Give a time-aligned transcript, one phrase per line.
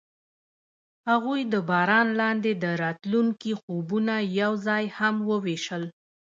[1.09, 5.83] هغوی د باران لاندې د راتلونکي خوبونه یوځای هم وویشل.